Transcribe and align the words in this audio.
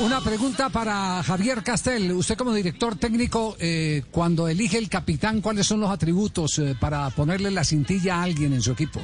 una 0.00 0.20
pregunta 0.20 0.68
para 0.68 1.22
Javier 1.22 1.62
Castel. 1.62 2.10
Usted 2.12 2.36
como 2.36 2.52
director 2.52 2.96
técnico, 2.96 3.56
eh, 3.60 4.02
cuando 4.10 4.48
elige 4.48 4.78
el 4.78 4.88
capitán, 4.88 5.40
¿cuáles 5.40 5.66
son 5.66 5.80
los 5.80 5.90
atributos 5.90 6.58
eh, 6.58 6.74
para 6.78 7.08
ponerle 7.10 7.50
la 7.50 7.62
cintilla 7.64 8.16
a 8.16 8.22
alguien 8.24 8.52
en 8.52 8.62
su 8.62 8.72
equipo? 8.72 9.00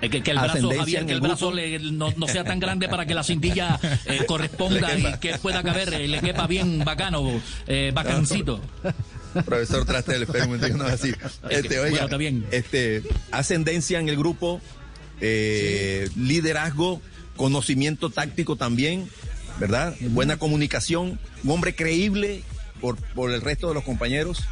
Que, 0.00 0.10
que, 0.10 0.32
el 0.32 0.38
brazo, 0.38 0.70
Javier, 0.76 1.06
que 1.06 1.12
el 1.12 1.20
brazo 1.20 1.52
no, 1.52 2.26
sea 2.26 2.42
tan 2.42 2.58
grande 2.58 2.88
para 2.88 3.06
que 3.06 3.14
la 3.14 3.22
cintilla 3.22 3.78
eh, 4.06 4.24
corresponda 4.26 4.98
y 4.98 5.18
que 5.20 5.38
pueda 5.38 5.62
caber, 5.62 5.92
le 5.92 6.20
quepa 6.20 6.48
bien 6.48 6.84
bacano, 6.84 7.40
bacancito. 7.94 8.60
Profesor 9.46 9.84
Trastel, 9.84 10.24
espera 10.24 10.46
no 10.46 10.84
así. 10.84 11.12
Este, 11.48 11.78
oiga, 11.78 12.08
este, 12.50 13.04
ascendencia 13.30 14.00
en 14.00 14.08
el 14.08 14.16
grupo, 14.16 14.60
liderazgo, 15.20 17.00
conocimiento 17.36 18.10
táctico 18.10 18.56
también, 18.56 19.08
¿verdad? 19.58 19.94
Buena 20.10 20.36
comunicación, 20.36 21.18
un 21.44 21.50
hombre 21.50 21.74
creíble 21.74 22.42
por, 22.80 22.96
por 22.96 23.30
el 23.30 23.40
resto 23.40 23.68
de 23.68 23.74
los 23.74 23.84
compañeros. 23.84 24.44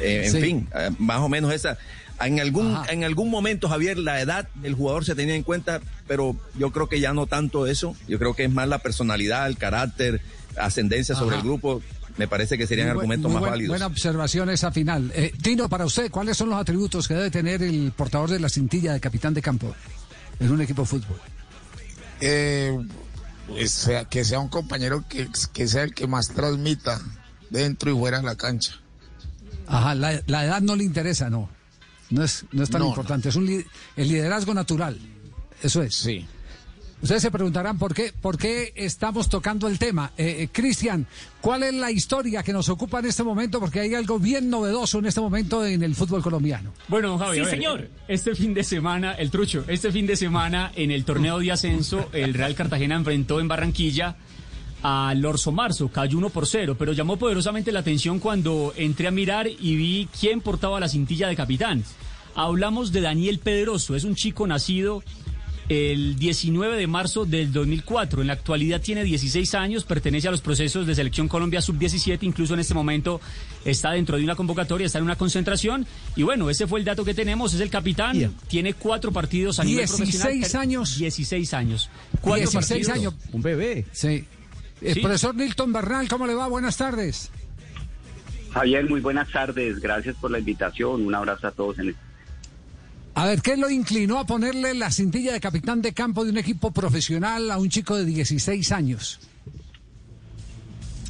Eh, 0.00 0.24
en 0.26 0.42
fin, 0.42 0.68
eh, 0.74 0.90
más 0.98 1.20
o 1.20 1.28
menos 1.28 1.52
esa. 1.52 1.78
En 2.20 2.38
algún, 2.38 2.76
en 2.90 3.04
algún 3.04 3.30
momento, 3.30 3.68
Javier, 3.68 3.96
la 3.96 4.20
edad 4.20 4.46
del 4.56 4.74
jugador 4.74 5.06
se 5.06 5.14
tenía 5.14 5.34
en 5.34 5.42
cuenta, 5.42 5.80
pero 6.06 6.36
yo 6.58 6.70
creo 6.70 6.86
que 6.88 7.00
ya 7.00 7.14
no 7.14 7.26
tanto 7.26 7.66
eso. 7.66 7.96
Yo 8.08 8.18
creo 8.18 8.34
que 8.34 8.44
es 8.44 8.50
más 8.50 8.68
la 8.68 8.78
personalidad, 8.78 9.46
el 9.46 9.56
carácter, 9.56 10.20
ascendencia 10.58 11.14
sobre 11.14 11.36
el 11.36 11.42
grupo. 11.42 11.80
Me 12.18 12.28
parece 12.28 12.58
que 12.58 12.66
serían 12.66 12.88
argumentos 12.88 13.32
más 13.32 13.40
válidos. 13.40 13.70
Buena 13.70 13.86
observación 13.86 14.50
esa 14.50 14.70
final. 14.70 15.10
Eh, 15.14 15.32
Tino, 15.40 15.70
para 15.70 15.86
usted, 15.86 16.10
¿cuáles 16.10 16.36
son 16.36 16.50
los 16.50 16.60
atributos 16.60 17.08
que 17.08 17.14
debe 17.14 17.30
tener 17.30 17.62
el 17.62 17.92
portador 17.96 18.28
de 18.28 18.38
la 18.38 18.50
cintilla 18.50 18.92
de 18.92 19.00
capitán 19.00 19.32
de 19.32 19.40
campo 19.40 19.74
en 20.38 20.50
un 20.50 20.60
equipo 20.60 20.82
de 20.82 20.88
fútbol? 20.88 21.16
Eh, 22.20 22.76
sea, 23.66 24.04
que 24.04 24.24
sea 24.24 24.40
un 24.40 24.48
compañero 24.48 25.04
que, 25.08 25.28
que 25.52 25.68
sea 25.68 25.82
el 25.82 25.94
que 25.94 26.06
más 26.06 26.28
transmita 26.28 27.00
dentro 27.50 27.90
y 27.90 27.94
fuera 27.98 28.18
de 28.18 28.24
la 28.24 28.36
cancha. 28.36 28.80
Ajá, 29.66 29.94
la, 29.94 30.12
edad 30.12 30.60
no 30.60 30.76
le 30.76 30.84
interesa, 30.84 31.30
no. 31.30 31.48
No 32.10 32.24
es, 32.24 32.44
no 32.50 32.64
es 32.64 32.70
tan 32.70 32.82
importante, 32.82 33.28
es 33.28 33.36
un 33.36 33.64
el 33.96 34.08
liderazgo 34.08 34.52
natural. 34.52 34.98
Eso 35.62 35.82
es. 35.82 35.94
Sí. 35.94 36.26
Ustedes 37.02 37.22
se 37.22 37.30
preguntarán 37.30 37.78
por 37.78 37.94
qué, 37.94 38.12
por 38.20 38.36
qué 38.36 38.72
estamos 38.76 39.30
tocando 39.30 39.68
el 39.68 39.78
tema. 39.78 40.12
Eh, 40.18 40.36
eh, 40.40 40.48
Cristian, 40.52 41.06
¿cuál 41.40 41.62
es 41.62 41.72
la 41.72 41.90
historia 41.90 42.42
que 42.42 42.52
nos 42.52 42.68
ocupa 42.68 42.98
en 42.98 43.06
este 43.06 43.22
momento? 43.22 43.58
Porque 43.58 43.80
hay 43.80 43.94
algo 43.94 44.18
bien 44.18 44.50
novedoso 44.50 44.98
en 44.98 45.06
este 45.06 45.20
momento 45.20 45.64
en 45.64 45.82
el 45.82 45.94
fútbol 45.94 46.22
colombiano. 46.22 46.74
Bueno, 46.88 47.16
Javier, 47.16 47.46
sí, 47.46 47.50
señor. 47.52 47.88
Este 48.06 48.34
fin 48.34 48.52
de 48.52 48.64
semana, 48.64 49.12
el 49.14 49.30
trucho, 49.30 49.64
este 49.66 49.90
fin 49.92 50.06
de 50.06 50.14
semana 50.14 50.72
en 50.76 50.90
el 50.90 51.04
torneo 51.06 51.38
de 51.38 51.52
ascenso, 51.52 52.10
el 52.12 52.34
Real 52.34 52.54
Cartagena 52.54 52.96
enfrentó 52.96 53.40
en 53.40 53.48
Barranquilla 53.48 54.16
al 54.82 55.24
Orso 55.24 55.52
Marzo, 55.52 55.88
cayó 55.88 56.18
uno 56.18 56.28
por 56.28 56.46
cero, 56.46 56.76
pero 56.78 56.92
llamó 56.92 57.16
poderosamente 57.16 57.72
la 57.72 57.80
atención 57.80 58.18
cuando 58.18 58.74
entré 58.76 59.08
a 59.08 59.10
mirar 59.10 59.46
y 59.46 59.76
vi 59.76 60.08
quién 60.18 60.42
portaba 60.42 60.80
la 60.80 60.88
cintilla 60.88 61.28
de 61.28 61.36
capitán. 61.36 61.82
Hablamos 62.34 62.92
de 62.92 63.00
Daniel 63.00 63.38
Pedroso, 63.38 63.96
es 63.96 64.04
un 64.04 64.14
chico 64.14 64.46
nacido 64.46 65.02
el 65.70 66.16
19 66.16 66.76
de 66.76 66.86
marzo 66.88 67.24
del 67.24 67.52
2004. 67.52 68.22
En 68.22 68.26
la 68.26 68.32
actualidad 68.32 68.80
tiene 68.80 69.04
16 69.04 69.54
años, 69.54 69.84
pertenece 69.84 70.26
a 70.26 70.32
los 70.32 70.40
procesos 70.40 70.84
de 70.84 70.96
selección 70.96 71.28
Colombia 71.28 71.62
sub-17, 71.62 72.18
incluso 72.22 72.54
en 72.54 72.60
este 72.60 72.74
momento 72.74 73.20
está 73.64 73.92
dentro 73.92 74.16
de 74.16 74.24
una 74.24 74.34
convocatoria, 74.34 74.86
está 74.86 74.98
en 74.98 75.04
una 75.04 75.14
concentración. 75.14 75.86
Y 76.16 76.24
bueno, 76.24 76.50
ese 76.50 76.66
fue 76.66 76.80
el 76.80 76.84
dato 76.84 77.04
que 77.04 77.14
tenemos, 77.14 77.54
es 77.54 77.60
el 77.60 77.70
capitán, 77.70 78.34
tiene 78.48 78.74
cuatro 78.74 79.12
partidos 79.12 79.60
a 79.60 79.64
nivel 79.64 79.86
profesional. 79.86 80.32
16 80.32 80.54
años. 80.56 80.98
16 80.98 81.54
años. 81.54 81.90
Cuatro 82.20 82.50
16 82.50 82.88
años. 82.88 83.14
Un 83.30 83.40
bebé. 83.40 83.86
Sí. 83.92 84.24
El 84.82 85.00
profesor 85.00 85.36
Nilton 85.36 85.72
Bernal, 85.72 86.08
¿cómo 86.08 86.26
le 86.26 86.34
va? 86.34 86.48
Buenas 86.48 86.76
tardes. 86.76 87.30
Javier, 88.52 88.88
muy 88.90 89.00
buenas 89.00 89.30
tardes. 89.30 89.78
Gracias 89.78 90.16
por 90.16 90.32
la 90.32 90.40
invitación. 90.40 91.06
Un 91.06 91.14
abrazo 91.14 91.46
a 91.46 91.52
todos 91.52 91.78
en 91.78 91.88
el 91.88 91.96
a 93.20 93.26
ver, 93.26 93.42
¿qué 93.42 93.54
lo 93.54 93.68
inclinó 93.68 94.18
a 94.18 94.24
ponerle 94.24 94.72
la 94.72 94.90
cintilla 94.90 95.34
de 95.34 95.40
capitán 95.40 95.82
de 95.82 95.92
campo 95.92 96.24
de 96.24 96.30
un 96.30 96.38
equipo 96.38 96.70
profesional 96.70 97.50
a 97.50 97.58
un 97.58 97.68
chico 97.68 97.94
de 97.94 98.06
16 98.06 98.72
años? 98.72 99.20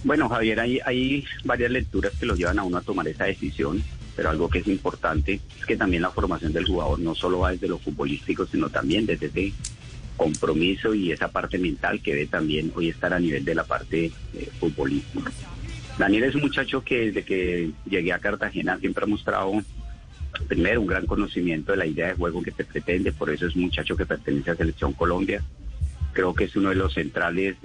Bueno, 0.03 0.29
Javier, 0.29 0.59
hay, 0.59 0.81
hay 0.85 1.25
varias 1.45 1.71
lecturas 1.71 2.13
que 2.19 2.27
lo 2.27 2.35
llevan 2.35 2.59
a 2.59 2.65
uno 2.65 2.79
a 2.79 2.81
tomar 2.81 3.07
esa 3.07 3.27
decisión, 3.27 3.81
pero 4.17 4.29
algo 4.29 4.51
que 4.51 4.59
es 4.59 4.67
importante 4.67 5.41
es 5.57 5.65
que 5.65 5.77
también 5.77 6.03
la 6.03 6.11
formación 6.11 6.53
del 6.53 6.67
jugador 6.67 6.99
no 6.99 7.15
solo 7.15 7.39
va 7.39 7.53
desde 7.53 7.69
lo 7.69 7.79
futbolístico, 7.79 8.45
sino 8.45 8.69
también 8.71 9.07
desde 9.07 9.27
ese 9.27 9.53
compromiso 10.17 10.93
y 10.93 11.13
esa 11.13 11.29
parte 11.29 11.59
mental 11.59 12.03
que 12.03 12.15
debe 12.15 12.27
también 12.27 12.73
hoy 12.75 12.89
estar 12.89 13.15
a 13.15 13.21
nivel 13.21 13.45
de 13.45 13.55
la 13.55 13.63
parte 13.63 14.11
eh, 14.35 14.51
futbolística. 14.59 15.31
Daniel 15.97 16.25
es 16.25 16.35
un 16.35 16.41
muchacho 16.41 16.83
que 16.83 17.13
desde 17.13 17.23
que 17.23 17.71
llegué 17.89 18.13
a 18.13 18.19
Cartagena 18.19 18.79
siempre 18.81 19.05
ha 19.05 19.07
mostrado 19.07 19.63
primero 20.49 20.81
un 20.81 20.87
gran 20.87 21.07
conocimiento 21.07 21.73
de 21.73 21.79
la 21.79 21.87
idea 21.87 22.09
de 22.09 22.15
juego 22.15 22.43
que 22.43 22.53
se 22.53 22.65
pretende, 22.65 23.13
por 23.13 23.31
eso 23.31 23.47
es 23.47 23.55
un 23.55 23.63
muchacho 23.63 23.97
que 23.97 24.07
pertenece 24.07 24.51
a 24.51 24.57
Selección 24.57 24.93
Colombia. 24.93 25.43
Creo 26.13 26.35
que 26.35 26.45
es 26.45 26.57
uno 26.57 26.71
de 26.71 26.75
los 26.75 26.95
centrales, 26.95 27.57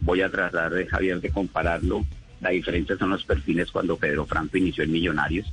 voy 0.00 0.20
a 0.20 0.30
tratar 0.30 0.72
de 0.72 0.86
Javier 0.86 1.20
de 1.20 1.30
compararlo, 1.30 2.04
la 2.40 2.50
diferencia 2.50 2.96
son 2.96 3.10
los 3.10 3.24
perfiles 3.24 3.70
cuando 3.70 3.96
Pedro 3.96 4.26
Franco 4.26 4.58
inició 4.58 4.84
en 4.84 4.92
Millonarios, 4.92 5.50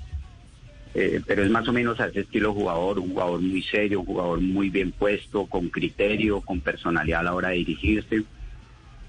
eh, 0.94 1.22
pero 1.26 1.44
es 1.44 1.50
más 1.50 1.68
o 1.68 1.74
menos 1.74 2.00
a 2.00 2.08
ese 2.08 2.22
estilo 2.22 2.54
jugador, 2.54 3.00
un 3.00 3.10
jugador 3.10 3.42
muy 3.42 3.64
serio, 3.64 4.02
un 4.02 4.06
jugador 4.06 4.42
muy 4.42 4.70
bien 4.70 4.92
puesto, 4.92 5.46
con 5.48 5.70
criterio, 5.70 6.42
con 6.42 6.62
personalidad 6.62 7.22
a 7.22 7.24
la 7.24 7.34
hora 7.34 7.50
de 7.50 7.56
dirigirse. 7.56 8.24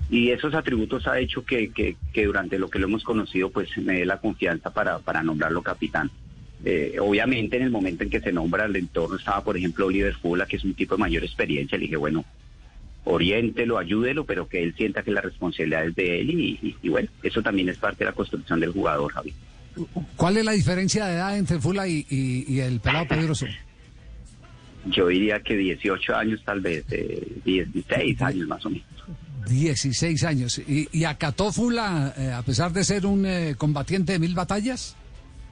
Y 0.08 0.30
esos 0.30 0.54
atributos 0.54 1.06
ha 1.06 1.18
hecho 1.18 1.44
que, 1.44 1.70
que, 1.72 1.96
que 2.12 2.26
durante 2.26 2.58
lo 2.58 2.68
que 2.68 2.78
lo 2.78 2.86
hemos 2.86 3.04
conocido, 3.04 3.50
pues 3.50 3.76
me 3.78 3.98
dé 3.98 4.06
la 4.06 4.20
confianza 4.20 4.72
para, 4.72 4.98
para 4.98 5.22
nombrarlo 5.22 5.62
capitán. 5.62 6.10
Eh, 6.66 6.96
obviamente 6.98 7.56
en 7.58 7.62
el 7.64 7.70
momento 7.70 8.04
en 8.04 8.10
que 8.10 8.20
se 8.20 8.32
nombra 8.32 8.64
el 8.64 8.76
entorno 8.76 9.16
estaba, 9.16 9.44
por 9.44 9.56
ejemplo, 9.56 9.86
Oliver 9.86 10.14
Fula, 10.14 10.46
que 10.46 10.56
es 10.56 10.64
un 10.64 10.74
tipo 10.74 10.94
de 10.94 11.00
mayor 11.00 11.22
experiencia. 11.22 11.76
Le 11.76 11.82
dije, 11.82 11.96
bueno, 11.96 12.24
oriéntelo, 13.04 13.76
ayúdelo, 13.76 14.24
pero 14.24 14.48
que 14.48 14.62
él 14.62 14.74
sienta 14.74 15.02
que 15.02 15.10
la 15.10 15.20
responsabilidad 15.20 15.86
es 15.86 15.94
de 15.94 16.20
él. 16.20 16.30
Y, 16.80 16.88
bueno, 16.88 17.08
eso 17.22 17.42
también 17.42 17.68
es 17.68 17.76
parte 17.76 18.04
de 18.04 18.10
la 18.10 18.16
construcción 18.16 18.60
del 18.60 18.72
jugador, 18.72 19.12
Javi. 19.12 19.34
¿Cuál 20.16 20.38
es 20.38 20.44
la 20.44 20.52
diferencia 20.52 21.06
de 21.06 21.14
edad 21.14 21.36
entre 21.36 21.60
Fula 21.60 21.86
y, 21.86 22.60
el 22.60 22.80
pelado 22.80 23.08
Pedroso? 23.08 23.46
Yo 24.86 25.08
diría 25.08 25.40
que 25.40 25.56
18 25.56 26.14
años, 26.14 26.42
tal 26.44 26.60
vez, 26.60 26.84
16 27.44 27.86
eh, 27.90 28.24
años 28.24 28.48
más 28.48 28.64
o 28.64 28.70
menos. 28.70 28.86
16 29.48 30.24
años. 30.24 30.62
¿Y, 30.66 31.04
acató 31.04 31.52
Fula, 31.52 32.14
eh, 32.16 32.32
a 32.32 32.42
pesar 32.42 32.72
de 32.72 32.84
ser 32.84 33.04
un 33.04 33.26
combatiente 33.58 34.12
de 34.12 34.18
mil 34.18 34.34
batallas? 34.34 34.96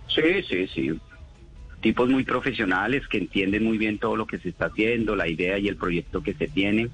Sí, 0.08 0.42
sí, 0.48 0.66
sí. 0.68 1.00
Tipos 1.80 2.08
muy 2.08 2.24
profesionales 2.24 3.06
que 3.08 3.18
entienden 3.18 3.64
muy 3.64 3.76
bien 3.76 3.98
todo 3.98 4.16
lo 4.16 4.26
que 4.26 4.38
se 4.38 4.50
está 4.50 4.66
haciendo, 4.66 5.16
la 5.16 5.28
idea 5.28 5.58
y 5.58 5.68
el 5.68 5.76
proyecto 5.76 6.22
que 6.22 6.34
se 6.34 6.46
tiene 6.46 6.90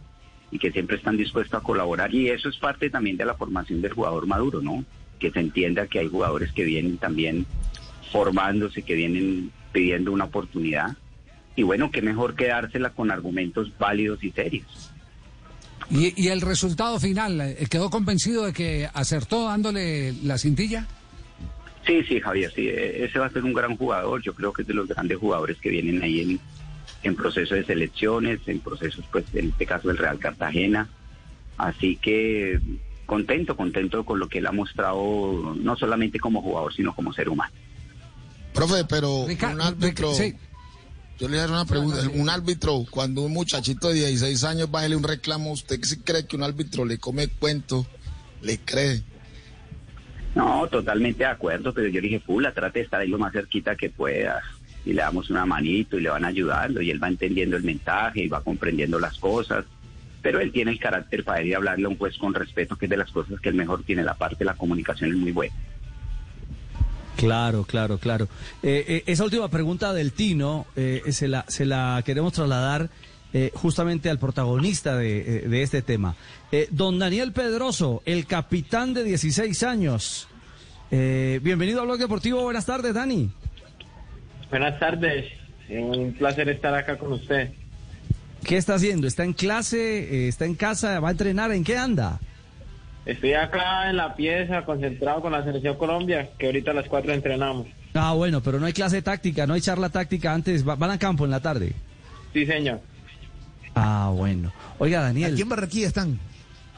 y 0.51 0.59
que 0.59 0.73
siempre 0.73 0.97
están 0.97 1.17
dispuestos 1.17 1.61
a 1.61 1.63
colaborar. 1.63 2.15
Y 2.15 2.29
eso 2.29 2.49
es 2.49 2.57
parte 2.57 2.89
también 2.89 3.17
de 3.17 3.27
la 3.27 3.35
formación 3.35 3.83
del 3.83 3.93
jugador 3.93 4.27
maduro, 4.27 4.63
¿no? 4.63 4.85
Que 5.19 5.31
se 5.31 5.41
entienda 5.41 5.87
que 5.87 5.99
hay 5.99 6.09
jugadores 6.09 6.53
que 6.53 6.65
vienen 6.65 6.97
también 6.97 7.45
formándose, 8.11 8.83
que 8.83 8.95
vienen 8.95 9.51
pidiendo 9.73 10.11
una 10.13 10.25
oportunidad. 10.25 10.97
Y 11.55 11.65
bueno, 11.65 11.91
qué 11.91 12.01
mejor 12.01 12.35
quedársela 12.35 12.91
con 12.91 13.11
argumentos 13.11 13.71
válidos 13.79 14.25
y 14.25 14.31
serios. 14.31 14.91
¿Y, 15.91 16.15
y 16.17 16.29
el 16.29 16.41
resultado 16.41 16.99
final? 16.99 17.57
¿Quedó 17.69 17.91
convencido 17.91 18.47
de 18.47 18.53
que 18.53 18.89
acertó 18.95 19.47
dándole 19.47 20.15
la 20.23 20.39
cintilla? 20.39 20.87
Sí, 21.89 22.05
sí, 22.07 22.21
Javier, 22.21 22.53
sí, 22.55 22.69
e-, 22.69 23.07
ese 23.07 23.19
va 23.19 23.27
a 23.27 23.31
ser 23.31 23.45
un 23.45 23.55
gran 23.55 23.75
jugador. 23.77 24.23
Yo 24.23 24.35
creo 24.35 24.53
que 24.53 24.63
es 24.63 24.69
de 24.69 24.75
los 24.75 24.87
grandes 24.87 25.17
jugadores 25.17 25.57
que 25.57 25.71
vienen 25.71 26.03
ahí 26.03 26.21
en, 26.21 26.41
en 27.03 27.17
proceso 27.17 27.55
de 27.55 27.65
selecciones, 27.65 28.41
en 28.47 28.61
procesos, 28.61 29.07
pues, 29.11 29.25
en 29.33 29.49
este 29.49 29.65
caso 29.65 29.89
del 29.89 29.97
Real 29.97 30.19
Cartagena. 30.19 30.87
Así 31.57 31.97
que 31.97 32.61
contento, 33.07 33.57
contento 33.57 34.05
con 34.05 34.19
lo 34.19 34.29
que 34.29 34.39
él 34.39 34.47
ha 34.47 34.53
mostrado, 34.53 35.57
no 35.59 35.77
solamente 35.77 36.21
como 36.21 36.43
jugador, 36.43 36.75
sino 36.75 36.95
como 36.95 37.15
ser 37.15 37.31
humano. 37.31 37.55
Profe, 38.53 38.85
pero 38.85 39.21
un 39.21 39.61
árbitro, 39.63 40.13
yo 41.19 41.29
le 41.29 41.41
haré 41.41 41.51
una 41.51 41.65
pregunta, 41.65 42.03
un 42.13 42.29
árbitro, 42.29 42.85
cuando 42.91 43.23
un 43.23 43.33
muchachito 43.33 43.89
de 43.89 43.95
16 43.95 44.45
años 44.45 44.69
va 44.73 44.85
a 44.85 44.89
un 44.89 45.03
reclamo, 45.03 45.53
¿usted 45.53 45.81
sí 45.83 46.01
cree 46.01 46.27
que 46.27 46.37
un 46.37 46.43
árbitro 46.43 46.85
le 46.85 46.99
come 46.99 47.29
cuento, 47.29 47.87
le 48.43 48.59
cree? 48.59 49.03
No, 50.39 50.69
totalmente 50.69 51.25
de 51.25 51.31
acuerdo, 51.31 51.75
pero 51.75 51.89
yo 51.89 52.01
dije, 52.01 52.21
Fula, 52.21 52.53
trate 52.53 52.79
de 52.79 52.85
estar 52.85 53.01
ahí 53.01 53.09
lo 53.09 53.19
más 53.19 53.33
cerquita 53.33 53.75
que 53.75 53.91
pueda. 53.91 54.41
Y 54.85 54.93
le 54.93 55.03
damos 55.03 55.31
una 55.31 55.45
manito 55.45 55.99
y 55.99 56.03
le 56.03 56.11
van 56.11 56.25
ayudando 56.25 56.81
y 56.81 56.93
él 56.93 57.03
va 57.03 57.09
entendiendo 57.09 57.57
el 57.57 57.65
mensaje 57.65 58.23
y 58.23 58.29
va 58.29 58.41
comprendiendo 58.45 59.01
las 59.01 59.19
cosas. 59.19 59.65
Pero 60.23 60.39
él 60.39 60.53
tiene 60.53 60.71
el 60.71 60.79
carácter 60.79 61.25
para 61.25 61.43
ir 61.43 61.55
a 61.55 61.57
hablarle 61.57 61.87
a 61.87 61.89
un 61.89 61.99
juez 61.99 62.17
con 62.19 62.35
respeto, 62.35 62.77
que 62.77 62.87
es 62.87 62.91
de 62.91 62.97
las 62.97 63.11
cosas 63.11 63.41
que 63.41 63.49
él 63.49 63.57
mejor 63.57 63.83
tiene. 63.83 64.05
La 64.05 64.15
parte 64.15 64.37
de 64.39 64.45
la 64.45 64.55
comunicación 64.55 65.11
es 65.11 65.17
muy 65.17 65.33
buena. 65.33 65.57
Claro, 67.17 67.65
claro, 67.65 67.99
claro. 67.99 68.29
Eh, 68.63 68.85
eh, 68.87 69.03
esa 69.07 69.25
última 69.25 69.49
pregunta 69.49 69.93
del 69.93 70.13
Tino 70.13 70.67
eh, 70.77 71.03
se, 71.09 71.27
la, 71.27 71.47
se 71.49 71.67
la 71.67 72.01
queremos 72.07 72.33
trasladar 72.33 72.91
eh, 73.33 73.51
justamente 73.55 74.11
al 74.11 74.19
protagonista 74.19 74.97
de, 74.97 75.45
eh, 75.47 75.63
este 75.63 75.83
tema. 75.83 76.17
don 76.71 76.99
Daniel 76.99 77.33
Pedroso, 77.33 78.03
el 78.05 78.27
capitán 78.27 78.95
de 78.95 79.05
16 79.05 79.63
años. 79.63 80.29
bienvenido 80.91 81.81
a 81.81 81.85
Blog 81.85 81.99
Deportivo. 81.99 82.43
Buenas 82.43 82.67
tardes, 82.67 82.95
Dani. 82.95 83.31
Buenas 84.51 84.79
tardes. 84.79 85.27
Un 85.69 86.15
placer 86.19 86.49
estar 86.49 86.75
acá 86.75 86.97
con 86.97 87.13
usted. 87.13 87.51
¿Qué 88.45 88.57
está 88.57 88.75
haciendo? 88.75 89.07
¿Está 89.07 89.25
en 89.25 89.35
clase? 89.35 90.29
¿Está 90.29 90.47
en 90.47 90.55
casa? 90.55 91.01
¿Va 91.01 91.09
a 91.09 91.11
entrenar? 91.11 91.53
¿En 91.53 91.65
qué 91.65 91.77
anda? 91.77 92.19
Estoy 93.09 93.33
acá 93.33 93.89
en 93.89 93.97
la 93.97 94.15
pieza, 94.15 94.67
concentrado 94.67 95.23
con 95.23 95.33
la 95.33 95.43
Selección 95.43 95.79
Colombia, 95.79 96.29
que 96.39 96.45
ahorita 96.45 96.73
a 96.73 96.75
las 96.75 96.89
4 96.89 97.15
entrenamos. 97.15 97.67
Ah, 97.95 98.13
bueno, 98.13 98.43
pero 98.43 98.61
no 98.61 98.67
hay 98.67 98.75
clase 98.75 99.01
táctica, 99.01 99.47
no 99.47 99.55
hay 99.55 99.63
charla 99.63 99.89
táctica 99.89 100.35
antes, 100.35 100.63
van 100.63 100.91
a 100.91 100.99
campo 100.99 101.25
en 101.25 101.31
la 101.31 101.41
tarde. 101.41 101.73
Sí, 102.35 102.45
señor. 102.45 102.83
Ah, 103.81 104.11
bueno. 104.15 104.53
Oiga, 104.79 105.01
Daniel. 105.01 105.33
¿Aquí 105.33 105.43
en 105.43 105.49
Barranquilla 105.49 105.87
están? 105.87 106.19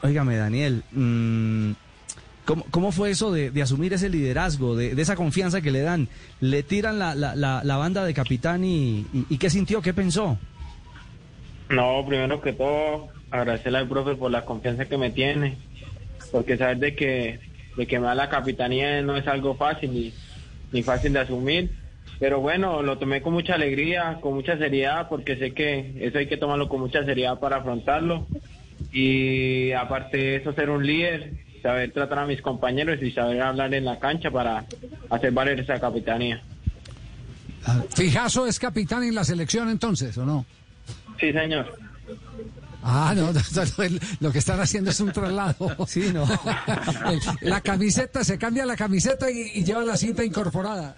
Óigame, 0.03 0.35
Daniel, 0.35 0.83
mm, 0.91 1.71
¿cómo, 2.71 2.91
fue 2.91 3.11
eso 3.11 3.31
de, 3.31 3.61
asumir 3.61 3.93
ese 3.93 4.09
liderazgo, 4.09 4.75
de, 4.75 4.99
esa 4.99 5.15
confianza 5.15 5.61
que 5.61 5.69
le 5.69 5.81
dan? 5.81 6.07
¿Le 6.39 6.63
tiran 6.63 6.97
la, 6.97 7.13
la, 7.13 7.35
la, 7.35 7.77
banda 7.77 8.03
de 8.03 8.13
capitán 8.13 8.63
y, 8.65 9.05
y, 9.29 9.37
qué 9.37 9.49
sintió, 9.51 9.81
qué 9.81 9.93
pensó? 9.93 10.39
No, 11.69 12.03
primero 12.07 12.41
que 12.41 12.53
todo, 12.53 13.09
agradecerle 13.29 13.77
al 13.77 13.87
profe 13.87 14.15
por 14.15 14.31
la 14.31 14.43
confianza 14.43 14.85
que 14.85 14.97
me 14.97 15.11
tiene, 15.11 15.57
porque 16.31 16.57
saber 16.57 16.77
de 16.77 16.95
que, 16.95 17.39
de 17.77 17.85
que 17.85 17.99
me 17.99 18.07
da 18.07 18.15
la 18.15 18.29
capitanía 18.29 19.01
no 19.03 19.15
es 19.15 19.27
algo 19.27 19.55
fácil 19.55 19.95
y 19.95 20.13
ni 20.71 20.81
fácil 20.81 21.13
de 21.13 21.19
asumir. 21.19 21.80
Pero 22.21 22.39
bueno, 22.39 22.83
lo 22.83 22.99
tomé 22.99 23.23
con 23.23 23.33
mucha 23.33 23.55
alegría, 23.55 24.19
con 24.21 24.35
mucha 24.35 24.55
seriedad, 24.55 25.09
porque 25.09 25.37
sé 25.37 25.55
que 25.55 25.95
eso 25.99 26.19
hay 26.19 26.27
que 26.27 26.37
tomarlo 26.37 26.69
con 26.69 26.79
mucha 26.79 27.03
seriedad 27.03 27.39
para 27.39 27.57
afrontarlo. 27.57 28.27
Y 28.93 29.71
aparte 29.71 30.17
de 30.17 30.35
eso, 30.35 30.53
ser 30.53 30.69
un 30.69 30.85
líder, 30.85 31.33
saber 31.63 31.91
tratar 31.91 32.19
a 32.19 32.27
mis 32.27 32.39
compañeros 32.43 33.01
y 33.01 33.11
saber 33.11 33.41
hablar 33.41 33.73
en 33.73 33.85
la 33.85 33.97
cancha 33.97 34.29
para 34.29 34.65
hacer 35.09 35.31
valer 35.31 35.61
esa 35.61 35.79
capitanía. 35.79 36.43
Fijaso 37.95 38.45
es 38.45 38.59
capitán 38.59 39.01
en 39.01 39.15
la 39.15 39.23
selección 39.23 39.69
entonces, 39.69 40.15
¿o 40.19 40.23
no? 40.23 40.45
Sí, 41.19 41.33
señor. 41.33 41.75
Ah, 42.83 43.15
no, 43.15 43.31
lo 44.19 44.31
que 44.31 44.37
están 44.37 44.59
haciendo 44.59 44.91
es 44.91 44.99
un 44.99 45.11
traslado. 45.11 45.75
Sí, 45.87 46.11
no. 46.13 46.27
La 47.41 47.61
camiseta, 47.61 48.23
se 48.23 48.37
cambia 48.37 48.63
la 48.63 48.75
camiseta 48.75 49.31
y, 49.31 49.63
lleva 49.63 49.83
la 49.83 49.97
cinta 49.97 50.23
incorporada. 50.23 50.95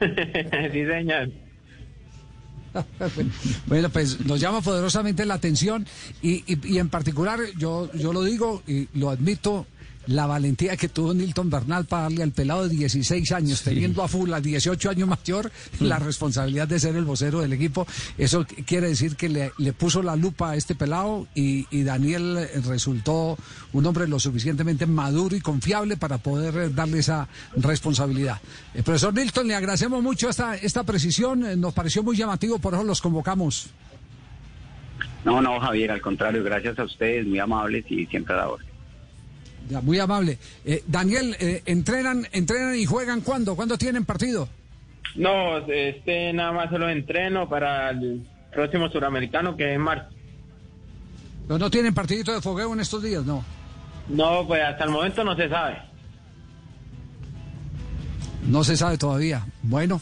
Sí, 0.72 0.86
señor. 0.86 1.30
Bueno, 3.66 3.90
pues 3.90 4.20
nos 4.24 4.40
llama 4.40 4.62
poderosamente 4.62 5.26
la 5.26 5.34
atención 5.34 5.86
y, 6.22 6.42
y, 6.50 6.74
y 6.74 6.78
en 6.78 6.88
particular 6.88 7.38
yo, 7.58 7.90
yo 7.92 8.12
lo 8.12 8.22
digo 8.22 8.62
y 8.66 8.88
lo 8.94 9.10
admito, 9.10 9.66
la 10.06 10.26
valentía 10.26 10.76
que 10.76 10.88
tuvo 10.88 11.14
Nilton 11.14 11.50
Bernal 11.50 11.84
para 11.84 12.04
darle 12.04 12.22
al 12.22 12.32
pelado 12.32 12.68
de 12.68 12.76
16 12.76 13.32
años, 13.32 13.62
teniendo 13.62 14.02
a 14.02 14.08
Full 14.08 14.32
a 14.32 14.40
18 14.40 14.90
años 14.90 15.08
mayor, 15.08 15.50
la 15.80 15.98
responsabilidad 15.98 16.68
de 16.68 16.80
ser 16.80 16.96
el 16.96 17.04
vocero 17.04 17.40
del 17.40 17.52
equipo. 17.52 17.86
Eso 18.18 18.46
quiere 18.66 18.88
decir 18.88 19.16
que 19.16 19.28
le, 19.28 19.72
puso 19.72 20.02
la 20.02 20.16
lupa 20.16 20.50
a 20.50 20.56
este 20.56 20.74
pelado 20.74 21.26
y, 21.34 21.62
Daniel 21.82 22.48
resultó 22.66 23.36
un 23.72 23.84
hombre 23.86 24.06
lo 24.06 24.20
suficientemente 24.20 24.86
maduro 24.86 25.34
y 25.34 25.40
confiable 25.40 25.96
para 25.96 26.18
poder 26.18 26.72
darle 26.74 27.00
esa 27.00 27.28
responsabilidad. 27.56 28.40
El 28.72 28.80
eh, 28.80 28.82
profesor 28.82 29.12
Nilton, 29.12 29.48
le 29.48 29.54
agradecemos 29.56 30.02
mucho 30.02 30.28
esta, 30.28 30.54
esta 30.54 30.84
precisión, 30.84 31.44
eh, 31.44 31.56
nos 31.56 31.74
pareció 31.74 32.02
muy 32.02 32.16
llamativo, 32.16 32.58
por 32.58 32.74
eso 32.74 32.84
los 32.84 33.00
convocamos. 33.00 33.70
No, 35.24 35.40
no, 35.40 35.60
Javier, 35.60 35.90
al 35.90 36.00
contrario, 36.00 36.42
gracias 36.42 36.78
a 36.78 36.84
ustedes, 36.84 37.26
muy 37.26 37.38
amables 37.38 37.84
y 37.88 38.06
siempre 38.06 38.34
a 38.34 38.38
la 38.38 38.48
muy 39.82 39.98
amable. 39.98 40.38
Eh, 40.64 40.82
Daniel, 40.86 41.36
eh, 41.40 41.62
¿entrenan, 41.66 42.26
¿entrenan 42.32 42.74
y 42.74 42.84
juegan 42.84 43.20
cuándo? 43.20 43.56
¿Cuándo 43.56 43.78
tienen 43.78 44.04
partido? 44.04 44.48
No, 45.14 45.58
este 45.58 46.32
nada 46.32 46.52
más 46.52 46.70
solo 46.70 46.88
entreno 46.88 47.48
para 47.48 47.90
el 47.90 48.26
próximo 48.52 48.88
suramericano 48.88 49.56
que 49.56 49.70
es 49.70 49.76
en 49.76 49.80
marzo. 49.80 50.06
¿Pero 51.46 51.58
no 51.58 51.70
tienen 51.70 51.94
partidito 51.94 52.32
de 52.32 52.40
fogueo 52.40 52.72
en 52.72 52.80
estos 52.80 53.02
días, 53.02 53.24
no? 53.24 53.44
No, 54.08 54.46
pues 54.46 54.62
hasta 54.62 54.84
el 54.84 54.90
momento 54.90 55.24
no 55.24 55.36
se 55.36 55.48
sabe. 55.48 55.78
No 58.46 58.64
se 58.64 58.76
sabe 58.76 58.98
todavía. 58.98 59.46
Bueno, 59.62 60.00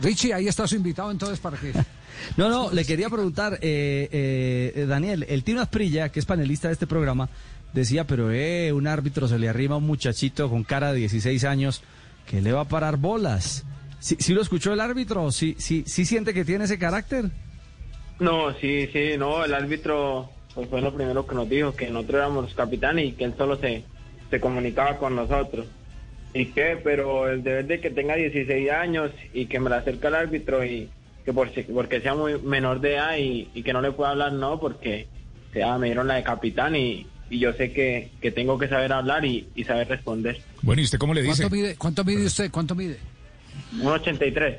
Richie, 0.00 0.34
ahí 0.34 0.48
está 0.48 0.66
su 0.66 0.76
invitado 0.76 1.10
entonces 1.10 1.38
para 1.38 1.56
que... 1.56 1.72
No, 2.36 2.48
no, 2.48 2.72
le 2.72 2.84
quería 2.84 3.08
preguntar, 3.08 3.58
eh, 3.60 4.84
Daniel, 4.88 5.26
el 5.28 5.44
Tino 5.44 5.60
Asprilla, 5.60 6.10
que 6.10 6.20
es 6.20 6.26
panelista 6.26 6.68
de 6.68 6.74
este 6.74 6.86
programa, 6.86 7.28
decía, 7.74 8.06
pero 8.06 8.30
eh, 8.32 8.72
un 8.72 8.86
árbitro 8.86 9.28
se 9.28 9.38
le 9.38 9.48
arrima 9.48 9.74
a 9.74 9.78
un 9.78 9.86
muchachito 9.86 10.48
con 10.48 10.64
cara 10.64 10.92
de 10.92 11.00
16 11.00 11.44
años 11.44 11.82
que 12.26 12.40
le 12.40 12.52
va 12.52 12.62
a 12.62 12.68
parar 12.68 12.96
bolas. 12.96 13.64
¿Sí, 13.98 14.34
lo 14.34 14.42
escuchó 14.42 14.72
el 14.72 14.80
árbitro? 14.80 15.30
¿Sí, 15.32 15.56
sí, 15.58 15.82
¿Sí 15.86 16.04
siente 16.04 16.34
que 16.34 16.44
tiene 16.44 16.64
ese 16.64 16.78
carácter? 16.78 17.30
No, 18.20 18.52
sí, 18.54 18.86
sí, 18.92 19.16
no, 19.18 19.44
el 19.44 19.54
árbitro 19.54 20.30
pues, 20.54 20.68
fue 20.68 20.80
lo 20.80 20.94
primero 20.94 21.26
que 21.26 21.34
nos 21.34 21.48
dijo, 21.48 21.74
que 21.74 21.90
nosotros 21.90 22.16
éramos 22.16 22.54
capitanes 22.54 23.06
y 23.06 23.12
que 23.12 23.24
él 23.24 23.34
solo 23.36 23.56
se, 23.56 23.82
comunicaba 24.40 24.98
con 24.98 25.16
nosotros. 25.16 25.66
¿Y 26.34 26.46
qué? 26.46 26.78
Pero 26.82 27.28
el 27.28 27.42
deber 27.42 27.66
de 27.66 27.80
que 27.80 27.90
tenga 27.90 28.16
16 28.16 28.70
años 28.70 29.10
y 29.32 29.46
que 29.46 29.60
me 29.60 29.70
la 29.70 29.76
acerque 29.76 30.06
al 30.06 30.16
árbitro 30.16 30.64
y 30.64 30.90
que 31.24 31.32
por, 31.32 31.50
porque 31.72 32.00
sea 32.00 32.14
muy 32.14 32.40
menor 32.40 32.80
de 32.80 32.94
edad 32.94 33.16
y, 33.18 33.62
que 33.62 33.72
no 33.72 33.80
le 33.80 33.92
pueda 33.92 34.10
hablar, 34.10 34.32
no, 34.32 34.60
porque 34.60 35.08
ya 35.54 35.78
me 35.78 35.86
dieron 35.86 36.06
la 36.06 36.14
de 36.14 36.22
capitán 36.22 36.76
y, 36.76 37.06
y 37.30 37.38
yo 37.38 37.52
sé 37.52 37.72
que, 37.72 38.10
que 38.20 38.30
tengo 38.30 38.58
que 38.58 38.68
saber 38.68 38.92
hablar 38.92 39.24
y, 39.24 39.48
y, 39.54 39.64
saber 39.64 39.88
responder. 39.88 40.40
Bueno, 40.62 40.82
¿y 40.82 40.84
usted 40.84 40.98
cómo 40.98 41.14
le 41.14 41.22
dice? 41.22 41.42
¿Cuánto 41.42 41.56
mide, 41.56 41.76
cuánto 41.76 42.04
mide 42.04 42.26
usted? 42.26 42.50
¿Cuánto 42.50 42.74
mide? 42.74 42.98
1,83. 43.78 44.58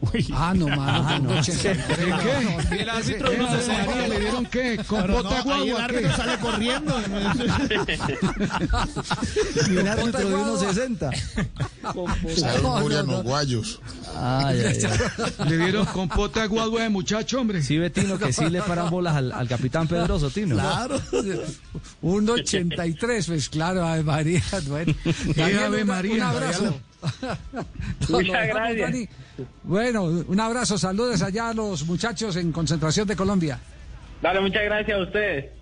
Uy. 0.00 0.26
Ah, 0.32 0.54
no, 0.56 0.66
mano. 0.68 0.82
Ah, 0.86 1.18
no. 1.18 1.30
¿Qué? 1.42 2.80
El 2.80 2.88
árbitro 2.88 3.32
no 3.36 3.60
se 3.60 3.72
¿Le 3.72 3.84
dieron 3.92 4.09
qué? 4.50 4.80
¿Con 4.86 5.06
bota 5.06 5.40
guagua? 5.42 5.64
el 5.64 5.76
árbitro 5.76 6.16
sale 6.16 6.38
corriendo. 6.38 7.00
y 9.70 9.76
un 9.76 9.88
árbitro 9.88 10.28
de 10.28 10.36
1.60. 10.36 12.36
Salen 12.36 13.06
los 13.06 13.22
guayos. 13.22 13.80
Ay, 14.16 14.60
ay, 14.66 14.78
ay. 14.84 14.98
Le 15.48 15.58
dieron 15.58 15.86
con 15.86 16.08
pota 16.08 16.46
guagua 16.46 16.82
de 16.82 16.88
muchacho, 16.88 17.40
hombre. 17.40 17.62
Sí, 17.62 17.78
Betino, 17.78 18.18
que 18.18 18.32
sí 18.32 18.50
le 18.50 18.60
paran 18.62 18.90
bolas 18.90 19.14
al, 19.16 19.30
al 19.32 19.48
capitán 19.48 19.88
Pedroso, 19.88 20.30
Tino. 20.30 20.56
Claro. 20.56 21.00
1.83, 22.02 23.26
pues 23.26 23.48
claro, 23.48 23.86
Ave 23.86 24.02
María. 24.02 24.42
Bueno, 24.68 24.94
Daniel, 25.34 25.84
María, 25.84 26.14
un 26.14 26.22
abrazo. 26.22 26.80
Muchas 28.08 28.48
gracias. 28.48 29.08
Bueno, 29.62 30.04
un 30.04 30.40
abrazo, 30.40 30.78
saludos 30.78 31.22
allá 31.22 31.48
a 31.48 31.54
los 31.54 31.86
muchachos 31.86 32.36
en 32.36 32.52
concentración 32.52 33.08
de 33.08 33.16
Colombia. 33.16 33.58
Dale, 34.20 34.40
muchas 34.40 34.62
gracias 34.64 34.98
a 34.98 35.02
ustedes. 35.02 35.59